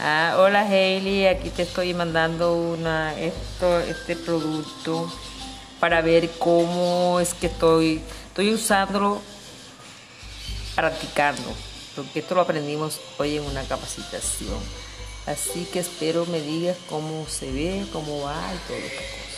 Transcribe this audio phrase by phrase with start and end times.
[0.00, 5.12] Ah, hola Hailey, aquí te estoy mandando una, esto, este producto
[5.80, 9.20] para ver cómo es que estoy, estoy usándolo,
[10.76, 11.52] practicando,
[11.96, 14.56] porque esto lo aprendimos hoy en una capacitación.
[15.26, 19.37] Así que espero me digas cómo se ve, cómo va y todo esto.